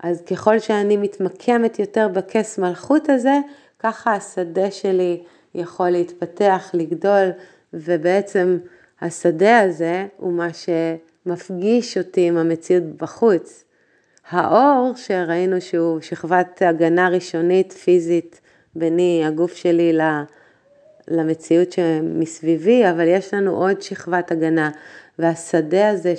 אז 0.00 0.22
ככל 0.22 0.58
שאני 0.58 0.96
מתמקמת 0.96 1.78
יותר 1.78 2.08
בכס 2.08 2.58
מלכות 2.58 3.08
הזה, 3.08 3.38
ככה 3.78 4.14
השדה 4.14 4.70
שלי 4.70 5.22
יכול 5.54 5.90
להתפתח, 5.90 6.70
לגדול, 6.74 7.30
ובעצם 7.72 8.58
השדה 9.00 9.60
הזה 9.60 10.06
הוא 10.16 10.32
מה 10.32 10.48
שמפגיש 10.52 11.98
אותי 11.98 12.28
עם 12.28 12.36
המציאות 12.36 12.82
בחוץ. 12.84 13.64
האור 14.30 14.92
שראינו 14.96 15.60
שהוא 15.60 16.00
שכבת 16.00 16.62
הגנה 16.62 17.08
ראשונית 17.08 17.72
פיזית 17.72 18.40
ביני, 18.74 19.22
הגוף 19.26 19.54
שלי, 19.54 19.98
למציאות 21.08 21.72
שמסביבי, 21.72 22.90
אבל 22.90 23.08
יש 23.08 23.34
לנו 23.34 23.56
עוד 23.56 23.82
שכבת 23.82 24.32
הגנה. 24.32 24.70
והשדה 25.18 25.88
הזה 25.88 26.14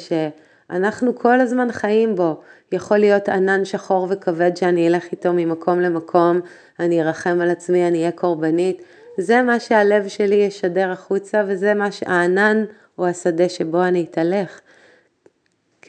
שאנחנו 0.71 1.15
כל 1.15 1.41
הזמן 1.41 1.71
חיים 1.71 2.15
בו, 2.15 2.41
יכול 2.71 2.97
להיות 2.97 3.29
ענן 3.29 3.65
שחור 3.65 4.07
וכבד 4.09 4.57
שאני 4.57 4.87
אלך 4.87 5.05
איתו 5.11 5.33
ממקום 5.33 5.79
למקום, 5.79 6.39
אני 6.79 7.01
ארחם 7.01 7.41
על 7.41 7.49
עצמי, 7.49 7.87
אני 7.87 7.97
אהיה 7.97 8.11
קורבנית. 8.11 8.81
זה 9.17 9.41
מה 9.41 9.59
שהלב 9.59 10.07
שלי 10.07 10.35
ישדר 10.35 10.91
החוצה 10.91 11.43
וזה 11.47 11.73
מה 11.73 11.91
שהענן 11.91 12.63
הוא 12.95 13.07
השדה 13.07 13.49
שבו 13.49 13.83
אני 13.83 14.05
אתהלך. 14.09 14.59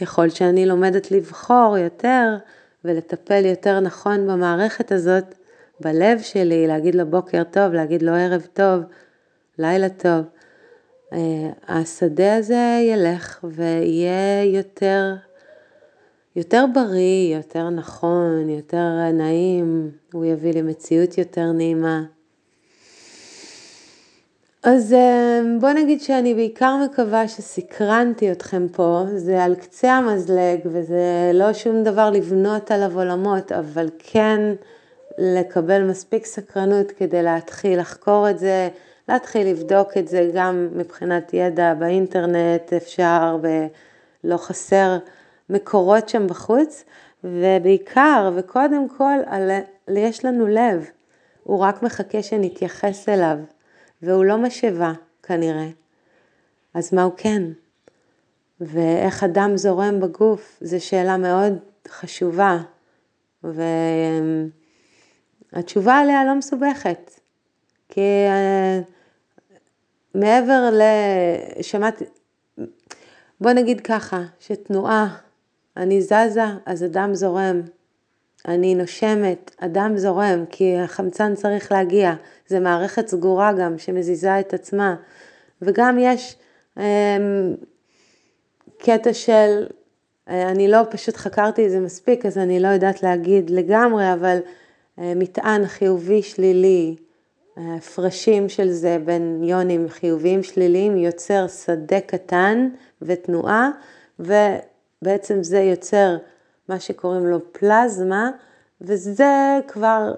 ככל 0.01 0.29
שאני 0.29 0.67
לומדת 0.67 1.11
לבחור 1.11 1.77
יותר 1.79 2.37
ולטפל 2.85 3.45
יותר 3.45 3.81
נכון 3.81 4.27
במערכת 4.27 4.93
הזאת, 4.93 5.35
בלב 5.81 6.21
שלי, 6.21 6.67
להגיד 6.67 6.95
לו 6.95 7.07
בוקר 7.07 7.43
טוב, 7.51 7.73
להגיד 7.73 8.03
לו 8.03 8.13
ערב 8.13 8.47
טוב, 8.53 8.83
לילה 9.59 9.89
טוב, 9.89 10.21
השדה 11.69 12.37
הזה 12.37 12.79
ילך 12.83 13.45
ויהיה 13.45 14.45
יותר, 14.45 15.15
יותר 16.37 16.65
בריא, 16.75 17.37
יותר 17.37 17.71
נכון, 17.71 18.49
יותר 18.49 19.13
נעים, 19.13 19.91
הוא 20.13 20.25
יביא 20.25 20.53
לי 20.53 20.63
מציאות 20.63 21.19
יותר 21.19 21.53
נעימה. 21.53 22.03
אז 24.63 24.93
אה, 24.93 25.41
בוא 25.61 25.71
נגיד 25.71 26.01
שאני 26.01 26.35
בעיקר 26.35 26.77
מקווה 26.85 27.29
שסקרנתי 27.29 28.33
אתכם 28.33 28.67
פה, 28.73 29.03
זה 29.17 29.45
על 29.45 29.55
קצה 29.55 29.93
המזלג 29.93 30.61
וזה 30.65 31.31
לא 31.35 31.53
שום 31.53 31.83
דבר 31.83 32.11
לבנות 32.11 32.71
עליו 32.71 32.99
עולמות, 32.99 33.53
אבל 33.53 33.89
כן 33.99 34.41
לקבל 35.19 35.83
מספיק 35.83 36.27
סקרנות 36.27 36.93
כדי 36.93 37.23
להתחיל 37.23 37.81
לחקור 37.81 38.31
את 38.31 38.39
זה, 38.39 38.69
להתחיל 39.09 39.47
לבדוק 39.47 39.97
את 39.97 40.09
זה 40.09 40.31
גם 40.35 40.69
מבחינת 40.73 41.35
ידע 41.35 41.75
באינטרנט, 41.75 42.73
אפשר 42.77 43.39
ולא 43.43 44.37
חסר 44.37 44.99
מקורות 45.51 46.09
שם 46.09 46.27
בחוץ, 46.27 46.85
ובעיקר 47.25 48.33
וקודם 48.37 48.89
כל 48.89 49.19
יש 49.89 50.25
לנו 50.25 50.47
לב, 50.47 50.91
הוא 51.43 51.59
רק 51.59 51.83
מחכה 51.83 52.23
שנתייחס 52.23 53.09
אליו. 53.09 53.39
והוא 54.03 54.25
לא 54.25 54.39
משאבה 54.39 54.93
כנראה. 55.23 55.69
אז 56.75 56.95
מה 56.95 57.03
הוא 57.03 57.13
כן? 57.17 57.43
ואיך 58.61 59.23
הדם 59.23 59.53
זורם 59.55 60.01
בגוף, 60.01 60.59
זו 60.61 60.85
שאלה 60.85 61.17
מאוד 61.17 61.59
חשובה, 61.89 62.59
והתשובה 65.53 65.95
עליה 65.95 66.25
לא 66.25 66.35
מסובכת, 66.35 67.21
כי 67.89 68.01
אה, 68.01 68.81
מעבר 70.17 70.71
ל... 70.73 70.83
שמעתי, 71.63 72.05
בוא 73.41 73.53
נגיד 73.53 73.81
ככה, 73.81 74.23
שתנועה, 74.41 75.17
אני 75.77 76.03
זזה, 76.03 76.45
אז 76.67 76.83
הדם 76.83 77.11
זורם, 77.13 77.61
אני 78.49 78.75
נושמת, 78.75 79.57
הדם 79.61 79.93
זורם, 79.97 80.45
כי 80.51 80.79
החמצן 80.79 81.35
צריך 81.35 81.73
להגיע, 81.73 82.15
זה 82.47 82.61
מערכת 82.61 83.09
סגורה 83.09 83.53
גם 83.53 83.79
שמזיזה 83.79 84.41
את 84.41 84.55
עצמה. 84.55 84.97
וגם 85.63 85.99
יש 86.01 86.37
אה, 86.79 87.17
קטע 88.79 89.13
של, 89.13 89.67
אה, 90.29 90.51
אני 90.51 90.69
לא 90.69 90.79
פשוט 90.91 91.17
חקרתי 91.17 91.67
את 91.67 91.71
זה 91.71 91.81
מספיק, 91.81 92.27
אז 92.27 92.39
אני 92.39 92.61
לא 92.61 92.69
יודעת 92.69 93.03
להגיד 93.03 93.51
לגמרי, 93.51 94.13
אבל 94.13 94.39
אה, 94.99 95.13
מטען 95.17 95.67
חיובי 95.67 96.23
שלילי, 96.23 96.97
אה, 97.59 97.75
הפרשים 97.75 98.49
של 98.49 98.71
זה 98.71 98.99
בין 99.05 99.45
יונים 99.45 99.89
חיוביים 99.89 100.43
שליליים 100.43 100.97
יוצר 100.97 101.47
שדה 101.49 102.01
קטן 102.01 102.69
ותנועה, 103.03 103.71
ובעצם 104.19 105.43
זה 105.43 105.59
יוצר 105.59 106.17
מה 106.69 106.81
שקוראים 106.81 107.27
לו 107.27 107.53
פלזמה, 107.53 108.31
וזה 108.81 109.59
כבר 109.69 110.15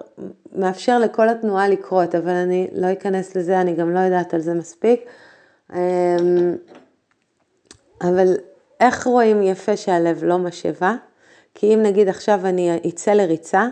מאפשר 0.55 0.99
לכל 0.99 1.29
התנועה 1.29 1.67
לקרות, 1.67 2.15
אבל 2.15 2.33
אני 2.33 2.67
לא 2.75 2.93
אכנס 2.93 3.35
לזה, 3.35 3.61
אני 3.61 3.75
גם 3.75 3.93
לא 3.93 3.99
יודעת 3.99 4.33
על 4.33 4.39
זה 4.39 4.53
מספיק. 4.53 5.01
אמ, 5.73 6.55
אבל 8.01 8.33
איך 8.79 9.07
רואים 9.07 9.43
יפה 9.43 9.77
שהלב 9.77 10.23
לא 10.23 10.37
משאבה? 10.37 10.95
כי 11.53 11.73
אם 11.73 11.83
נגיד 11.83 12.09
עכשיו 12.09 12.39
אני 12.45 12.79
אצא 12.87 13.11
לריצה, 13.11 13.67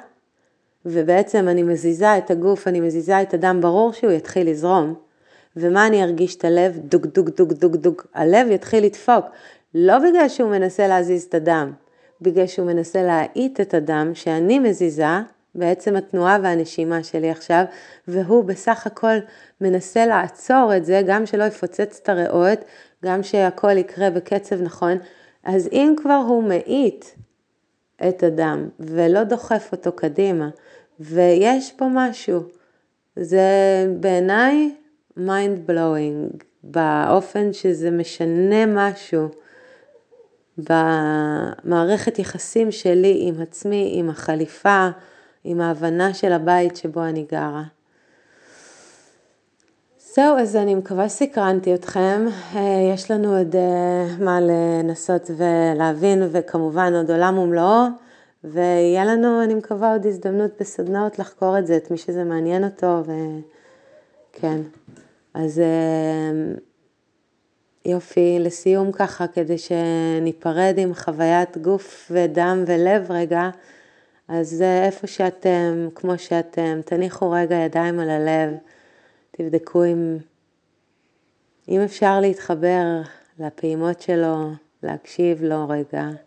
ובעצם 0.89 1.47
אני 1.47 1.63
מזיזה 1.63 2.17
את 2.17 2.31
הגוף, 2.31 2.67
אני 2.67 2.79
מזיזה 2.79 3.21
את 3.21 3.33
הדם, 3.33 3.61
ברור 3.61 3.93
שהוא 3.93 4.11
יתחיל 4.11 4.49
לזרום. 4.49 4.93
ומה 5.55 5.87
אני 5.87 6.03
ארגיש 6.03 6.35
את 6.35 6.45
הלב? 6.45 6.77
דוג 6.77 7.05
דוג 7.05 7.29
דוג 7.29 7.53
דוג 7.53 7.75
דוג. 7.75 8.01
הלב 8.13 8.47
יתחיל 8.51 8.83
לדפוק, 8.83 9.25
לא 9.75 9.99
בגלל 9.99 10.29
שהוא 10.29 10.51
מנסה 10.51 10.87
להזיז 10.87 11.23
את 11.23 11.33
הדם, 11.33 11.71
בגלל 12.21 12.47
שהוא 12.47 12.67
מנסה 12.67 13.03
להאיט 13.03 13.61
את 13.61 13.73
הדם 13.73 14.11
שאני 14.13 14.59
מזיזה, 14.59 15.05
בעצם 15.55 15.95
התנועה 15.95 16.37
והנשימה 16.43 17.03
שלי 17.03 17.29
עכשיו, 17.29 17.63
והוא 18.07 18.43
בסך 18.43 18.87
הכל 18.87 19.15
מנסה 19.61 20.05
לעצור 20.05 20.71
את 20.77 20.85
זה, 20.85 21.01
גם 21.07 21.25
שלא 21.25 21.43
יפוצץ 21.43 21.99
את 22.03 22.09
הריאות, 22.09 22.59
גם 23.05 23.23
שהכל 23.23 23.77
יקרה 23.77 24.09
בקצב 24.09 24.61
נכון. 24.61 24.97
אז 25.43 25.69
אם 25.71 25.95
כבר 25.97 26.23
הוא 26.27 26.43
מאיט 26.43 27.05
את 28.07 28.23
הדם 28.23 28.69
ולא 28.79 29.23
דוחף 29.23 29.69
אותו 29.71 29.91
קדימה, 29.91 30.49
ויש 30.99 31.71
פה 31.71 31.87
משהו, 31.91 32.43
זה 33.15 33.41
בעיניי 33.99 34.75
mind 35.17 35.69
blowing, 35.69 36.43
באופן 36.63 37.53
שזה 37.53 37.91
משנה 37.91 38.65
משהו. 38.65 39.29
במערכת 40.57 42.19
יחסים 42.19 42.71
שלי 42.71 43.19
עם 43.21 43.41
עצמי, 43.41 43.91
עם 43.93 44.09
החליפה, 44.09 44.89
עם 45.43 45.61
ההבנה 45.61 46.13
של 46.13 46.33
הבית 46.33 46.75
שבו 46.75 47.03
אני 47.03 47.25
גרה. 47.31 47.63
זהו, 50.15 50.37
אז 50.37 50.55
אני 50.55 50.75
מקווה 50.75 51.09
שסקרנתי 51.09 51.75
אתכם. 51.75 52.25
אה, 52.55 52.61
יש 52.93 53.11
לנו 53.11 53.37
עוד 53.37 53.55
אה, 53.55 54.05
מה 54.19 54.39
לנסות 54.41 55.31
ולהבין, 55.37 56.29
וכמובן 56.31 56.93
עוד 56.93 57.11
עולם 57.11 57.37
ומלואו, 57.37 57.85
ויהיה 58.43 59.05
לנו, 59.05 59.43
אני 59.43 59.53
מקווה, 59.53 59.91
עוד 59.93 60.05
הזדמנות 60.05 60.51
בסדנאות 60.59 61.19
לחקור 61.19 61.59
את 61.59 61.67
זה, 61.67 61.77
את 61.77 61.91
מי 61.91 61.97
שזה 61.97 62.23
מעניין 62.23 62.63
אותו, 62.63 63.03
וכן. 64.33 64.61
אז 65.33 65.59
אה, 65.59 66.55
יופי, 67.85 68.37
לסיום 68.39 68.91
ככה, 68.91 69.27
כדי 69.27 69.57
שניפרד 69.57 70.73
עם 70.77 70.93
חוויית 70.93 71.57
גוף 71.57 72.11
ודם 72.11 72.63
ולב 72.67 73.11
רגע, 73.11 73.49
אז 74.27 74.61
איפה 74.61 75.07
שאתם, 75.07 75.87
כמו 75.95 76.17
שאתם, 76.17 76.79
תניחו 76.85 77.31
רגע 77.31 77.55
ידיים 77.55 77.99
על 77.99 78.09
הלב, 78.09 78.53
תבדקו 79.31 79.85
אם, 79.85 80.17
אם 81.69 81.81
אפשר 81.81 82.19
להתחבר 82.19 83.01
לפעימות 83.39 84.01
שלו, 84.01 84.51
להקשיב 84.83 85.43
לו 85.43 85.69
רגע. 85.69 86.26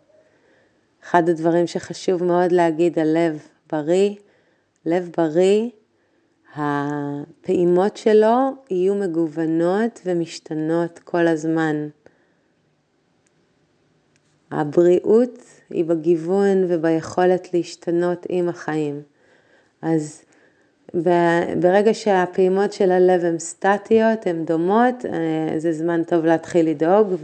אחד 1.03 1.29
הדברים 1.29 1.67
שחשוב 1.67 2.23
מאוד 2.23 2.51
להגיד 2.51 2.99
על 2.99 3.17
לב 3.17 3.47
בריא, 3.71 4.15
לב 4.85 5.09
בריא, 5.17 5.69
הפעימות 6.55 7.97
שלו 7.97 8.51
יהיו 8.69 8.95
מגוונות 8.95 10.01
ומשתנות 10.05 10.99
כל 10.99 11.27
הזמן. 11.27 11.87
הבריאות 14.51 15.39
היא 15.69 15.85
בגיוון 15.85 16.65
וביכולת 16.67 17.53
להשתנות 17.53 18.25
עם 18.29 18.49
החיים. 18.49 19.01
אז 19.81 20.21
ברגע 21.61 21.93
שהפעימות 21.93 22.73
של 22.73 22.91
הלב 22.91 23.25
הן 23.25 23.39
סטטיות, 23.39 24.27
הן 24.27 24.45
דומות, 24.45 25.05
אה, 25.05 25.59
זה 25.59 25.73
זמן 25.73 26.03
טוב 26.03 26.25
להתחיל 26.25 26.69
לדאוג 26.69 27.15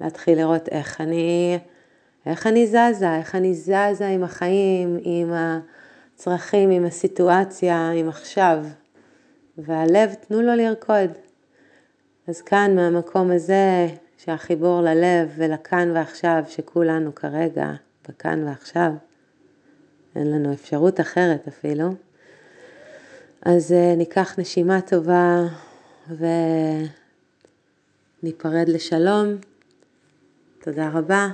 ולהתחיל 0.00 0.38
לראות 0.38 0.68
איך 0.68 1.00
אני, 1.00 1.58
איך 2.28 2.46
אני 2.46 2.66
זזה, 2.66 3.16
איך 3.16 3.34
אני 3.34 3.54
זזה 3.54 4.08
עם 4.08 4.24
החיים, 4.24 4.98
עם 5.02 5.32
הצרכים, 5.32 6.70
עם 6.70 6.84
הסיטואציה, 6.84 7.90
עם 7.90 8.08
עכשיו. 8.08 8.64
והלב, 9.58 10.14
תנו 10.14 10.42
לו 10.42 10.54
לרקוד. 10.54 11.10
אז 12.28 12.42
כאן, 12.42 12.74
מהמקום 12.74 13.30
הזה, 13.30 13.86
שהחיבור 14.18 14.80
ללב 14.80 15.32
ולכאן 15.36 15.90
ועכשיו, 15.94 16.42
שכולנו 16.48 17.14
כרגע 17.14 17.72
בכאן 18.08 18.44
ועכשיו, 18.48 18.92
אין 20.16 20.30
לנו 20.30 20.52
אפשרות 20.52 21.00
אחרת 21.00 21.48
אפילו. 21.48 21.88
אז 23.42 23.72
uh, 23.72 23.96
ניקח 23.96 24.38
נשימה 24.38 24.80
טובה 24.80 25.44
וניפרד 28.22 28.68
לשלום. 28.68 29.36
תודה 30.60 30.90
רבה. 30.92 31.28